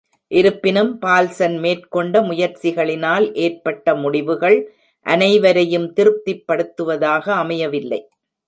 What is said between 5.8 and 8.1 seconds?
திருப்திப்படுத்துவதாக அமையவில்லை.